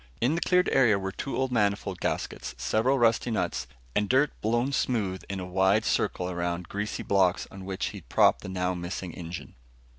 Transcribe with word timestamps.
In 0.19 0.33
the 0.33 0.41
cleared 0.41 0.67
area, 0.71 0.97
were 0.97 1.11
two 1.11 1.37
old 1.37 1.51
manifold 1.51 1.99
gaskets, 2.01 2.55
several 2.57 2.97
rusty 2.97 3.29
nuts, 3.29 3.67
and 3.95 4.09
dirt 4.09 4.31
blown 4.41 4.71
smooth 4.71 5.21
in 5.29 5.39
a 5.39 5.45
wide 5.45 5.85
circle 5.85 6.27
around 6.27 6.67
greasy 6.67 7.03
blocks 7.03 7.47
on 7.51 7.65
which 7.65 7.89
he'd 7.89 8.09
propped 8.09 8.41
the 8.41 8.49
now 8.49 8.73
missing 8.73 9.13
engine. 9.13 9.53